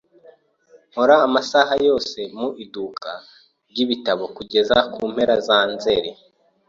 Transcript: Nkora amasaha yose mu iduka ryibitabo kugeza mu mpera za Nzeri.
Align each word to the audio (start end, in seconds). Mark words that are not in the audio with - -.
Nkora 0.91 1.15
amasaha 1.27 1.73
yose 1.87 2.19
mu 2.37 2.47
iduka 2.63 3.09
ryibitabo 3.69 4.23
kugeza 4.35 4.77
mu 4.97 5.05
mpera 5.13 5.35
za 5.47 5.59
Nzeri. 5.73 6.11